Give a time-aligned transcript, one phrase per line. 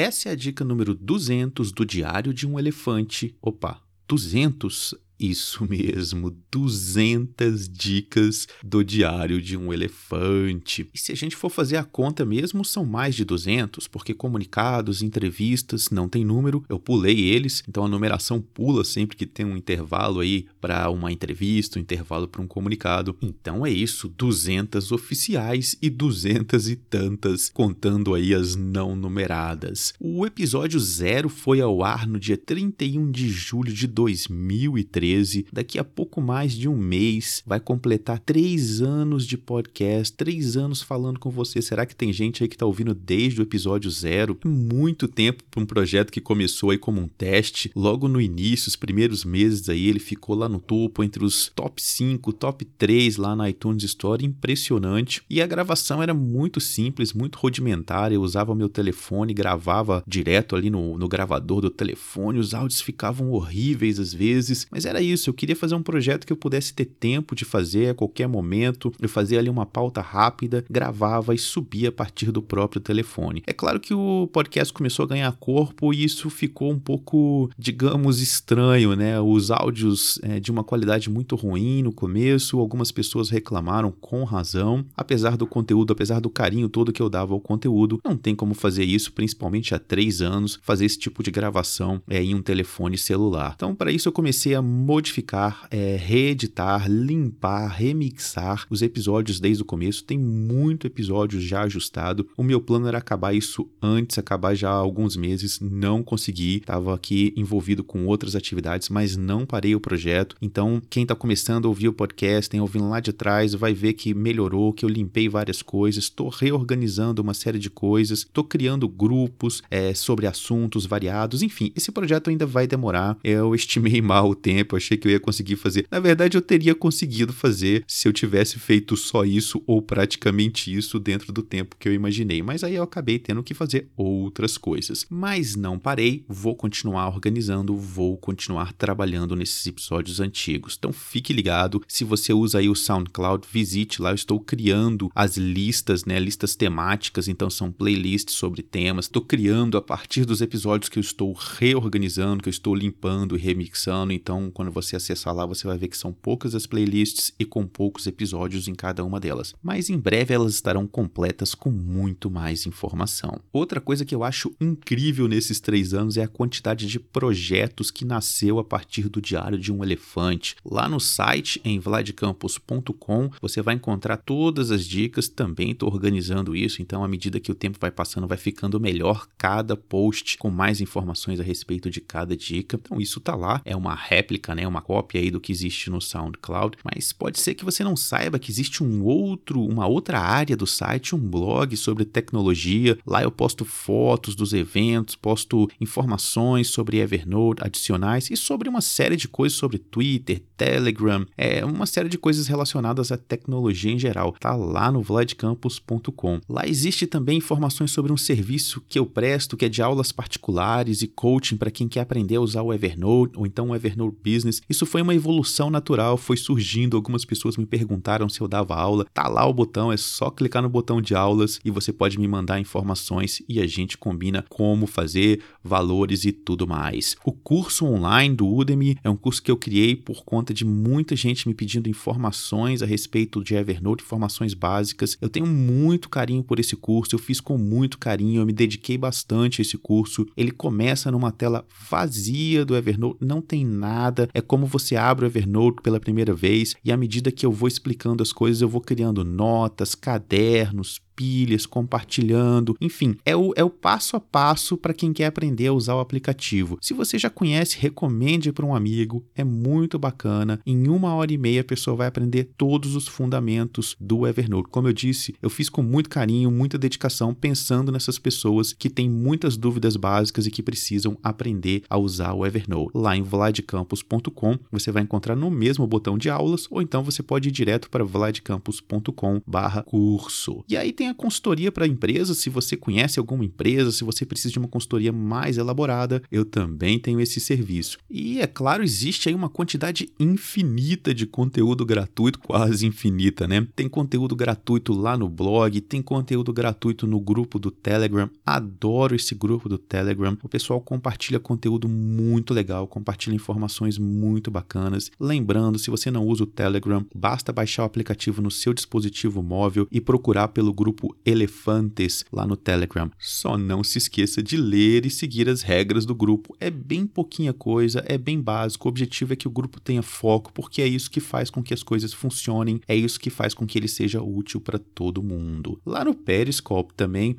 [0.00, 3.36] Essa é a dica número 200 do Diário de um Elefante.
[3.42, 10.88] Opa, 200 isso mesmo, 200 dicas do diário de um elefante.
[10.94, 15.02] E se a gente for fazer a conta mesmo, são mais de 200, porque comunicados,
[15.02, 19.56] entrevistas, não tem número, eu pulei eles, então a numeração pula sempre que tem um
[19.56, 23.14] intervalo aí para uma entrevista, um intervalo para um comunicado.
[23.20, 29.92] Então é isso, 200 oficiais e 200 e tantas, contando aí as não numeradas.
[30.00, 35.46] O episódio zero foi ao ar no dia 31 de julho de 2013 13.
[35.52, 40.82] Daqui a pouco mais de um mês vai completar três anos de podcast, três anos
[40.82, 41.60] falando com você.
[41.60, 44.38] Será que tem gente aí que está ouvindo desde o episódio zero?
[44.44, 47.72] Muito tempo para um projeto que começou aí como um teste.
[47.74, 51.82] Logo no início, os primeiros meses aí, ele ficou lá no topo, entre os top
[51.82, 54.24] 5, top 3 lá na iTunes Store.
[54.24, 55.22] Impressionante.
[55.28, 58.12] E a gravação era muito simples, muito rudimentar.
[58.12, 62.38] Eu usava meu telefone, gravava direto ali no, no gravador do telefone.
[62.38, 66.32] Os áudios ficavam horríveis às vezes, mas era isso, eu queria fazer um projeto que
[66.32, 68.92] eu pudesse ter tempo de fazer a qualquer momento.
[69.00, 73.42] Eu fazia ali uma pauta rápida, gravava e subia a partir do próprio telefone.
[73.46, 78.20] É claro que o podcast começou a ganhar corpo e isso ficou um pouco, digamos,
[78.20, 79.20] estranho, né?
[79.20, 84.84] Os áudios é, de uma qualidade muito ruim no começo, algumas pessoas reclamaram com razão.
[84.96, 88.54] Apesar do conteúdo, apesar do carinho todo que eu dava ao conteúdo, não tem como
[88.54, 92.96] fazer isso, principalmente há três anos, fazer esse tipo de gravação é, em um telefone
[92.96, 93.52] celular.
[93.56, 99.64] Então, para isso, eu comecei a modificar, é, reeditar, limpar, remixar os episódios desde o
[99.64, 100.02] começo.
[100.02, 102.26] Tem muito episódio já ajustado.
[102.36, 105.60] O meu plano era acabar isso antes, acabar já há alguns meses.
[105.60, 106.56] Não consegui.
[106.56, 110.34] Estava aqui envolvido com outras atividades, mas não parei o projeto.
[110.42, 113.92] Então, quem está começando a ouvir o podcast, tem ouvindo lá de trás, vai ver
[113.92, 118.88] que melhorou, que eu limpei várias coisas, estou reorganizando uma série de coisas, estou criando
[118.88, 121.42] grupos é, sobre assuntos variados.
[121.42, 123.16] Enfim, esse projeto ainda vai demorar.
[123.22, 125.86] Eu estimei mal o tempo, achei que eu ia conseguir fazer.
[125.90, 130.98] Na verdade, eu teria conseguido fazer se eu tivesse feito só isso ou praticamente isso
[130.98, 132.42] dentro do tempo que eu imaginei.
[132.42, 135.06] Mas aí eu acabei tendo que fazer outras coisas.
[135.08, 140.76] Mas não parei, vou continuar organizando, vou continuar trabalhando nesses episódios antigos.
[140.78, 141.82] Então fique ligado.
[141.86, 144.10] Se você usa aí o SoundCloud, visite lá.
[144.10, 146.18] Eu estou criando as listas, né?
[146.18, 147.28] Listas temáticas.
[147.28, 149.06] Então são playlists sobre temas.
[149.06, 153.40] Estou criando a partir dos episódios que eu estou reorganizando, que eu estou limpando e
[153.40, 154.12] remixando.
[154.12, 157.44] Então, quando quando você acessar lá, você vai ver que são poucas as playlists e
[157.44, 159.52] com poucos episódios em cada uma delas.
[159.60, 163.40] Mas em breve elas estarão completas com muito mais informação.
[163.52, 168.04] Outra coisa que eu acho incrível nesses três anos é a quantidade de projetos que
[168.04, 170.54] nasceu a partir do Diário de um Elefante.
[170.64, 175.28] Lá no site, em vladcampos.com, você vai encontrar todas as dicas.
[175.28, 179.26] Também estou organizando isso, então à medida que o tempo vai passando, vai ficando melhor
[179.36, 182.78] cada post com mais informações a respeito de cada dica.
[182.80, 184.60] Então isso tá lá, é uma réplica, né?
[184.60, 187.96] né, uma cópia aí do que existe no SoundCloud, mas pode ser que você não
[187.96, 192.98] saiba que existe um outro, uma outra área do site, um blog sobre tecnologia.
[193.06, 199.16] Lá eu posto fotos dos eventos, posto informações sobre Evernote adicionais e sobre uma série
[199.16, 204.34] de coisas sobre Twitter, Telegram, é uma série de coisas relacionadas à tecnologia em geral.
[204.38, 206.40] Tá lá no vladcampus.com.
[206.48, 211.00] Lá existe também informações sobre um serviço que eu presto, que é de aulas particulares
[211.00, 214.39] e coaching para quem quer aprender a usar o Evernote ou então o Evernote Business
[214.40, 214.62] business.
[214.68, 216.96] Isso foi uma evolução natural, foi surgindo.
[216.96, 219.04] Algumas pessoas me perguntaram se eu dava aula.
[219.12, 222.26] Tá lá o botão, é só clicar no botão de aulas e você pode me
[222.26, 227.16] mandar informações e a gente combina como fazer, valores e tudo mais.
[227.24, 231.14] O curso online do Udemy é um curso que eu criei por conta de muita
[231.14, 235.16] gente me pedindo informações a respeito de Evernote, informações básicas.
[235.20, 238.96] Eu tenho muito carinho por esse curso, eu fiz com muito carinho, eu me dediquei
[238.96, 240.26] bastante a esse curso.
[240.36, 245.28] Ele começa numa tela vazia do Evernote, não tem nada, é como você abre o
[245.28, 248.80] Evernote pela primeira vez e à medida que eu vou explicando as coisas, eu vou
[248.80, 255.12] criando notas, cadernos, pilhas, compartilhando, enfim, é o, é o passo a passo para quem
[255.12, 256.78] quer aprender a usar o aplicativo.
[256.80, 260.58] Se você já conhece, recomende para um amigo, é muito bacana.
[260.64, 264.70] Em uma hora e meia a pessoa vai aprender todos os fundamentos do Evernote.
[264.70, 269.10] Como eu disse, eu fiz com muito carinho, muita dedicação, pensando nessas pessoas que têm
[269.10, 272.92] muitas dúvidas básicas e que precisam aprender a usar o Evernote.
[272.94, 277.22] Lá em vladcampus.com vladcampus.com, você vai encontrar no mesmo botão de aulas, ou então você
[277.22, 280.62] pode ir direto para vladcampus.com/curso.
[280.68, 284.52] E aí tem a consultoria para empresas, se você conhece alguma empresa, se você precisa
[284.52, 287.96] de uma consultoria mais elaborada, eu também tenho esse serviço.
[288.08, 293.66] E é claro, existe aí uma quantidade infinita de conteúdo gratuito, quase infinita, né?
[293.74, 298.28] Tem conteúdo gratuito lá no blog, tem conteúdo gratuito no grupo do Telegram.
[298.44, 300.36] Adoro esse grupo do Telegram.
[300.42, 304.09] O pessoal compartilha conteúdo muito legal, compartilha informações muito
[304.50, 305.10] bacanas.
[305.18, 309.86] Lembrando, se você não usa o Telegram, basta baixar o aplicativo no seu dispositivo móvel
[309.90, 313.10] e procurar pelo grupo Elefantes lá no Telegram.
[313.18, 316.56] Só não se esqueça de ler e seguir as regras do grupo.
[316.60, 318.88] É bem pouquinha coisa, é bem básico.
[318.88, 321.74] O objetivo é que o grupo tenha foco, porque é isso que faz com que
[321.74, 325.80] as coisas funcionem, é isso que faz com que ele seja útil para todo mundo.
[325.84, 327.36] Lá no Periscope também,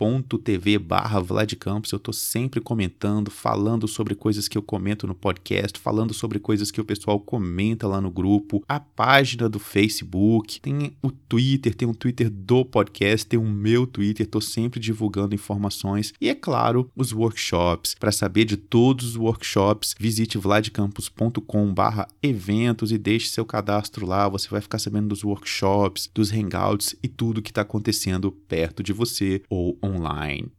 [0.00, 5.78] periscope.tv barra Vladcampos, eu tô sempre comentando, falando sobre coisas que eu comento no podcast,
[5.78, 10.96] falando sobre coisas que o pessoal comenta lá no grupo, a página do Facebook, tem
[11.02, 16.14] o Twitter, tem um Twitter do podcast, tem o meu Twitter, tô sempre divulgando informações
[16.18, 17.94] e é claro, os workshops.
[17.98, 24.62] Para saber de todos os workshops, visite vladcampus.com/eventos e deixe seu cadastro lá, você vai
[24.62, 29.76] ficar sabendo dos workshops, dos hangouts e tudo que está acontecendo perto de você ou
[29.82, 29.89] online.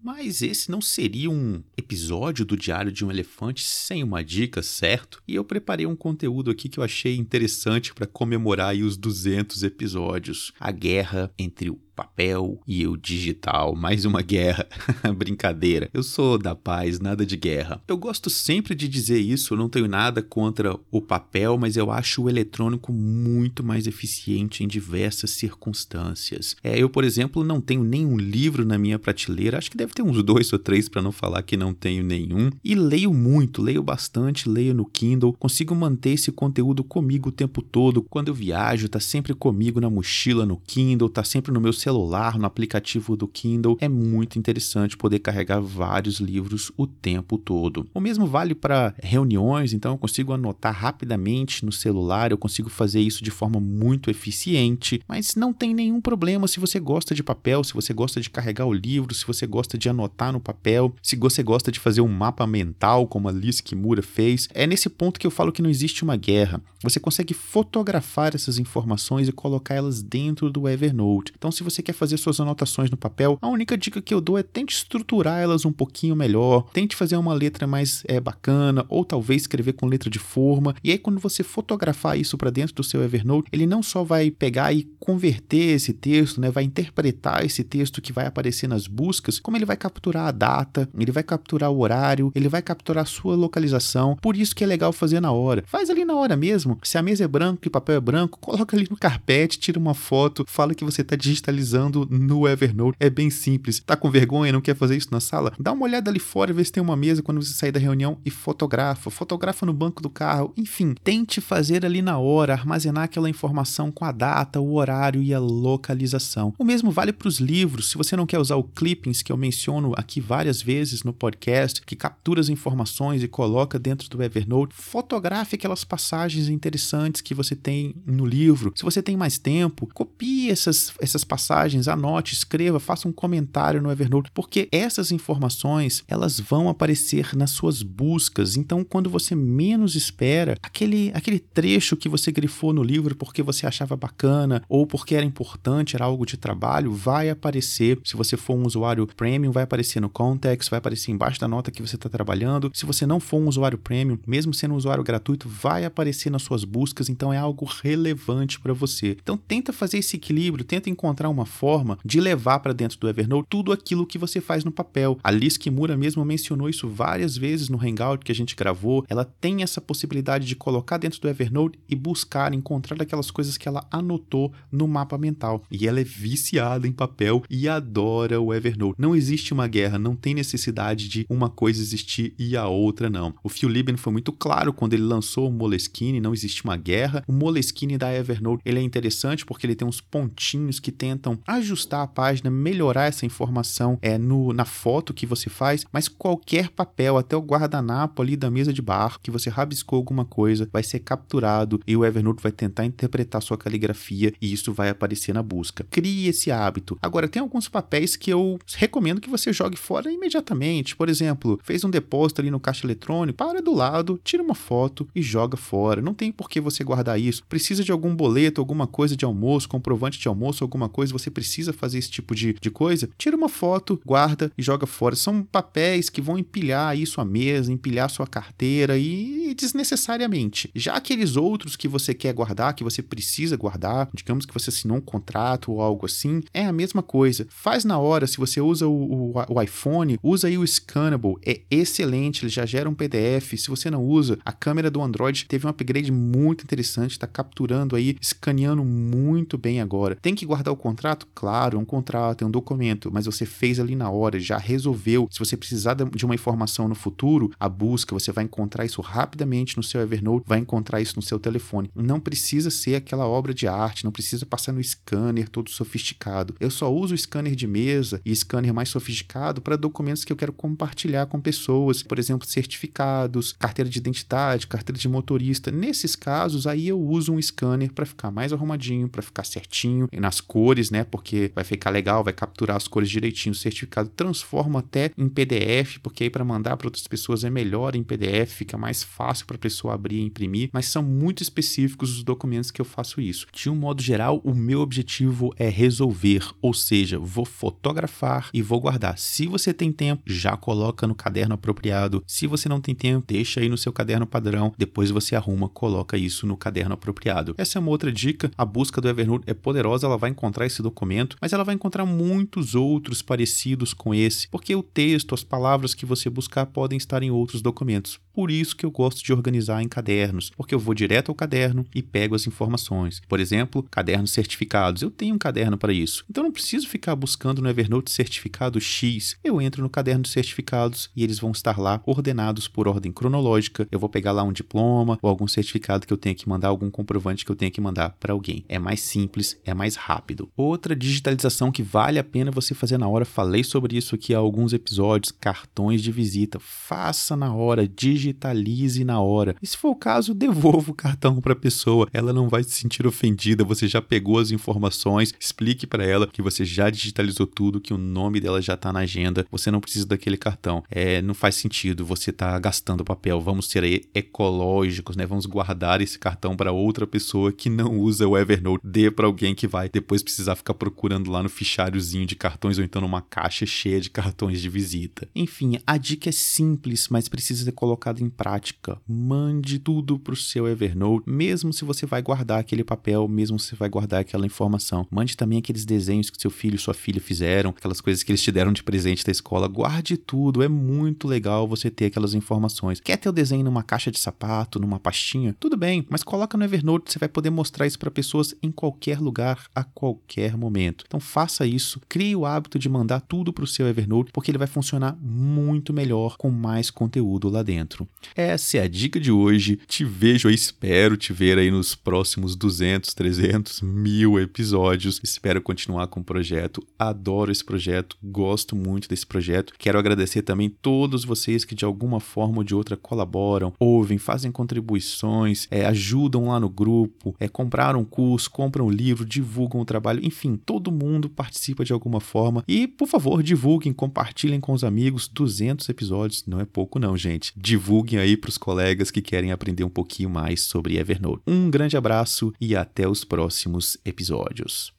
[0.02, 5.22] Mas esse não seria um episódio do Diário de um Elefante sem uma dica, certo?
[5.28, 10.52] E eu preparei um conteúdo aqui que eu achei interessante para comemorar os 200 episódios.
[10.60, 13.76] A guerra entre o papel e o digital.
[13.76, 14.68] Mais uma guerra.
[15.16, 15.90] Brincadeira.
[15.94, 17.82] Eu sou da paz, nada de guerra.
[17.88, 22.24] Eu gosto sempre de dizer isso, não tenho nada contra o papel, mas eu acho
[22.24, 26.56] o eletrônico muito mais eficiente em diversas circunstâncias.
[26.64, 30.02] É, eu, por exemplo, não tenho nenhum livro na minha prateleira, acho que deve ter
[30.02, 32.50] uns dois ou três para não falar que não tenho nenhum.
[32.64, 37.62] E leio muito, leio bastante, leio no Kindle, consigo manter esse conteúdo comigo o tempo
[37.62, 38.02] todo.
[38.04, 42.38] Quando eu viajo, tá sempre comigo na mochila, no Kindle, tá sempre no meu celular,
[42.38, 43.78] no aplicativo do Kindle.
[43.80, 47.88] É muito interessante poder carregar vários livros o tempo todo.
[47.94, 53.02] O mesmo vale para reuniões, então eu consigo anotar rapidamente no celular, eu consigo fazer
[53.02, 57.64] isso de forma muito eficiente, mas não tem nenhum problema se você gosta de papel,
[57.64, 61.16] se você gosta de carregar o livro, se você gosta de anotar no papel, se
[61.16, 64.48] você gosta de fazer um mapa mental, como a Liz Kimura fez.
[64.54, 66.62] É nesse ponto que eu falo que não existe uma guerra.
[66.84, 71.34] Você consegue fotografar essas informações e colocar elas dentro do Evernote.
[71.38, 74.38] Então, se você quer fazer suas anotações no papel, a única dica que eu dou
[74.38, 79.04] é tente estruturar elas um pouquinho melhor, tente fazer uma letra mais é, bacana, ou
[79.04, 80.76] talvez escrever com letra de forma.
[80.84, 84.30] E aí, quando você fotografar isso para dentro do seu Evernote, ele não só vai
[84.30, 89.40] pegar e converter esse texto, né, vai interpretar esse texto que vai aparecer nas buscas,
[89.40, 93.08] como ele vai capturar a data, ele vai capturar o horário, ele vai capturar a
[93.08, 94.18] sua localização.
[94.22, 95.64] Por isso que é legal fazer na hora.
[95.68, 96.78] Faz ali na hora mesmo.
[96.84, 99.80] Se a mesa é branca e o papel é branco, coloca ali no carpete, tira
[99.80, 101.61] uma foto, fala que você está digitalizando
[102.10, 102.98] no Evernote.
[103.00, 103.80] É bem simples.
[103.80, 105.54] Tá com vergonha, não quer fazer isso na sala?
[105.60, 108.18] Dá uma olhada ali fora, vê se tem uma mesa quando você sair da reunião
[108.26, 109.10] e fotografa.
[109.10, 110.54] Fotografa no banco do carro.
[110.58, 115.34] Enfim, tente fazer ali na hora, armazenar aquela informação com a data, o horário e
[115.34, 116.54] a localização.
[116.58, 117.92] O mesmo vale para os livros.
[117.92, 121.82] Se você não quer usar o clippings que eu menciono aqui várias vezes no podcast,
[121.82, 127.56] que captura as informações e coloca dentro do Evernote, fotografe aquelas passagens interessantes que você
[127.56, 128.74] tem no livro.
[128.76, 131.51] Se você tem mais tempo, copie essas, essas passagens,
[131.88, 137.84] anote, escreva, faça um comentário no Evernote, porque essas informações elas vão aparecer nas suas
[137.84, 138.56] buscas.
[138.58, 143.66] Então, quando você menos espera, aquele, aquele trecho que você grifou no livro porque você
[143.66, 148.00] achava bacana ou porque era importante, era algo de trabalho, vai aparecer.
[148.04, 151.72] Se você for um usuário premium, vai aparecer no context, vai aparecer embaixo da nota
[151.72, 152.72] que você está trabalhando.
[152.74, 156.44] Se você não for um usuário premium, mesmo sendo um usuário gratuito, vai aparecer nas
[156.44, 157.10] suas buscas.
[157.10, 159.18] Então, é algo relevante para você.
[159.22, 163.48] Então, tenta fazer esse equilíbrio, tenta encontrar uma forma de levar para dentro do Evernote
[163.50, 165.18] tudo aquilo que você faz no papel.
[165.24, 169.06] A Liz Kimura mesmo mencionou isso várias vezes no Hangout que a gente gravou.
[169.10, 173.68] Ela tem essa possibilidade de colocar dentro do Evernote e buscar, encontrar aquelas coisas que
[173.68, 175.64] ela anotou no mapa mental.
[175.72, 178.96] E ela é viciada em papel e adora o Evernote.
[179.00, 183.34] Não existe uma guerra, não tem necessidade de uma coisa existir e a outra não.
[183.44, 187.24] O Phil Libben foi muito claro quando ele lançou o Moleskine, não existe uma guerra.
[187.28, 192.02] O Moleskine da Evernote, ele é interessante porque ele tem uns pontinhos que tentam ajustar
[192.02, 197.18] a página, melhorar essa informação é, no, na foto que você faz, mas qualquer papel,
[197.18, 201.00] até o guardanapo ali da mesa de bar, que você rabiscou alguma coisa, vai ser
[201.00, 205.86] capturado e o Evernote vai tentar interpretar sua caligrafia e isso vai aparecer na busca.
[205.90, 206.98] Crie esse hábito.
[207.02, 210.96] Agora, tem alguns papéis que eu recomendo que você jogue fora imediatamente.
[210.96, 215.08] Por exemplo, fez um depósito ali no caixa eletrônico, para do lado, tira uma foto
[215.16, 216.02] e joga fora.
[216.02, 217.44] Não tem por que você guardar isso.
[217.48, 221.74] Precisa de algum boleto, alguma coisa de almoço, comprovante de almoço, alguma coisa, você precisa
[221.74, 225.16] fazer esse tipo de, de coisa, tira uma foto, guarda e joga fora.
[225.16, 230.70] São papéis que vão empilhar isso à mesa, empilhar sua carteira e desnecessariamente.
[230.76, 234.98] Já aqueles outros que você quer guardar, que você precisa guardar, digamos que você assinou
[234.98, 237.46] um contrato ou algo assim, é a mesma coisa.
[237.50, 241.62] Faz na hora, se você usa o, o, o iPhone, usa aí o Scannable, é
[241.70, 243.54] excelente, ele já gera um PDF.
[243.58, 247.96] Se você não usa, a câmera do Android teve um upgrade muito interessante, está capturando
[247.96, 250.16] aí, escaneando muito bem agora.
[250.16, 251.11] Tem que guardar o contrato?
[251.34, 255.28] Claro, é um contrato, é um documento, mas você fez ali na hora, já resolveu.
[255.32, 259.78] Se você precisar de uma informação no futuro, a busca, você vai encontrar isso rapidamente
[259.78, 261.90] no seu Evernote, vai encontrar isso no seu telefone.
[261.96, 266.56] Não precisa ser aquela obra de arte, não precisa passar no scanner todo sofisticado.
[266.60, 270.54] Eu só uso scanner de mesa e scanner mais sofisticado para documentos que eu quero
[270.54, 275.72] compartilhar com pessoas, por exemplo, certificados, carteira de identidade, carteira de motorista.
[275.72, 280.40] Nesses casos, aí eu uso um scanner para ficar mais arrumadinho, para ficar certinho nas
[280.40, 281.04] cores, né?
[281.04, 283.54] Porque vai ficar legal, vai capturar as cores direitinho.
[283.54, 287.96] O certificado transforma até em PDF, porque aí para mandar para outras pessoas é melhor
[287.96, 292.18] em PDF, fica mais fácil para a pessoa abrir e imprimir, mas são muito específicos
[292.18, 293.48] os documentos que eu faço isso.
[293.54, 298.80] De um modo geral, o meu objetivo é resolver, ou seja, vou fotografar e vou
[298.80, 299.18] guardar.
[299.18, 302.24] Se você tem tempo, já coloca no caderno apropriado.
[302.28, 306.18] Se você não tem tempo, deixa aí no seu caderno padrão, depois você arruma, coloca
[306.18, 307.56] isso no caderno apropriado.
[307.58, 308.52] Essa é uma outra dica.
[308.58, 312.06] A busca do Evernote é poderosa, ela vai encontrar esse documento, mas ela vai encontrar
[312.06, 317.22] muitos outros parecidos com esse, porque o texto, as palavras que você buscar podem estar
[317.24, 318.20] em outros documentos.
[318.34, 321.86] Por isso que eu gosto de organizar em cadernos, porque eu vou direto ao caderno
[321.94, 323.22] e pego as informações.
[323.28, 325.02] Por exemplo, cadernos certificados.
[325.02, 326.24] Eu tenho um caderno para isso.
[326.30, 329.38] Então não preciso ficar buscando no Evernote certificado X.
[329.44, 333.88] Eu entro no caderno de certificados e eles vão estar lá ordenados por ordem cronológica.
[333.92, 336.90] Eu vou pegar lá um diploma ou algum certificado que eu tenha que mandar, algum
[336.90, 338.64] comprovante que eu tenha que mandar para alguém.
[338.70, 340.50] É mais simples, é mais rápido.
[340.56, 344.38] Outra digitalização que vale a pena você fazer na hora, falei sobre isso aqui há
[344.38, 346.60] alguns episódios, cartões de visita.
[346.60, 349.56] Faça na hora, digitalize digitalize na hora.
[349.62, 352.08] E se for o caso, devolva o cartão para a pessoa.
[352.14, 356.42] Ela não vai se sentir ofendida, você já pegou as informações, explique para ela que
[356.42, 360.06] você já digitalizou tudo, que o nome dela já está na agenda, você não precisa
[360.06, 360.84] daquele cartão.
[360.90, 363.40] É, não faz sentido você tá gastando papel.
[363.42, 365.26] Vamos ser ecológicos, né?
[365.26, 368.82] Vamos guardar esse cartão para outra pessoa que não usa o Evernote.
[368.84, 372.84] Dê para alguém que vai depois precisar ficar procurando lá no fichariozinho de cartões ou
[372.84, 375.28] então numa caixa cheia de cartões de visita.
[375.36, 378.98] Enfim, a dica é simples, mas precisa ser colocada colocado em prática.
[379.08, 383.70] Mande tudo para o seu Evernote, mesmo se você vai guardar aquele papel, mesmo se
[383.70, 385.08] você vai guardar aquela informação.
[385.10, 388.42] Mande também aqueles desenhos que seu filho e sua filha fizeram, aquelas coisas que eles
[388.42, 389.68] te deram de presente da escola.
[389.68, 393.00] Guarde tudo, é muito legal você ter aquelas informações.
[393.00, 395.56] Quer ter o desenho numa caixa de sapato, numa pastinha?
[395.60, 399.20] Tudo bem, mas coloca no Evernote, você vai poder mostrar isso para pessoas em qualquer
[399.20, 401.06] lugar, a qualquer momento.
[401.08, 404.58] Então faça isso, crie o hábito de mandar tudo para o seu Evernote, porque ele
[404.58, 408.01] vai funcionar muito melhor com mais conteúdo lá dentro.
[408.36, 409.80] Essa é a dica de hoje.
[409.88, 415.20] Te vejo aí, espero te ver aí nos próximos 200, 300, mil episódios.
[415.24, 416.86] Espero continuar com o projeto.
[416.98, 419.74] Adoro esse projeto, gosto muito desse projeto.
[419.78, 424.52] Quero agradecer também todos vocês que de alguma forma ou de outra colaboram, ouvem, fazem
[424.52, 430.24] contribuições, é, ajudam lá no grupo, é, compraram curso, compram livro, divulgam o trabalho.
[430.24, 432.64] Enfim, todo mundo participa de alguma forma.
[432.68, 435.28] E, por favor, divulguem, compartilhem com os amigos.
[435.28, 437.54] 200 episódios não é pouco, não, gente.
[437.56, 441.44] Divulguem divulguem aí para os colegas que querem aprender um pouquinho mais sobre Evernote.
[441.46, 444.94] Um grande abraço e até os próximos episódios.